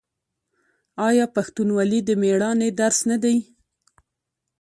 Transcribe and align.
آیا 1.07 1.25
پښتونولي 1.35 1.99
د 2.03 2.09
میړانې 2.21 2.69
درس 2.79 2.99
نه 3.09 3.17
دی؟ 3.23 3.37